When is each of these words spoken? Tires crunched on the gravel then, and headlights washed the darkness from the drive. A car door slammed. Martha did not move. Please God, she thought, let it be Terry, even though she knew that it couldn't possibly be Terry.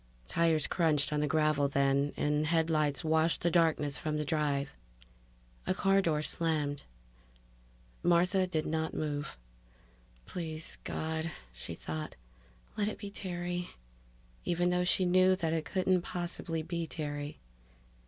Tires 0.27 0.65
crunched 0.65 1.13
on 1.13 1.19
the 1.19 1.27
gravel 1.27 1.67
then, 1.67 2.11
and 2.17 2.47
headlights 2.47 3.03
washed 3.03 3.41
the 3.41 3.51
darkness 3.51 3.99
from 3.99 4.17
the 4.17 4.25
drive. 4.25 4.75
A 5.67 5.75
car 5.75 6.01
door 6.01 6.23
slammed. 6.23 6.81
Martha 8.01 8.47
did 8.47 8.65
not 8.65 8.95
move. 8.95 9.37
Please 10.25 10.79
God, 10.85 11.29
she 11.53 11.75
thought, 11.75 12.15
let 12.75 12.87
it 12.87 12.97
be 12.97 13.11
Terry, 13.11 13.69
even 14.43 14.71
though 14.71 14.83
she 14.83 15.05
knew 15.05 15.35
that 15.35 15.53
it 15.53 15.65
couldn't 15.65 16.01
possibly 16.01 16.63
be 16.63 16.87
Terry. 16.87 17.37